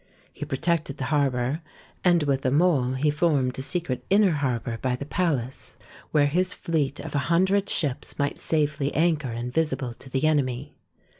[0.33, 1.61] He pro tected the harbour,
[2.03, 5.77] and with a mole he formed a secret inner harbour by the palace
[6.09, 10.73] where his fleet of a hundred ships might safely anchor in visible to the enemy.